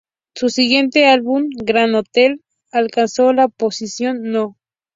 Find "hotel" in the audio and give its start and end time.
1.95-2.41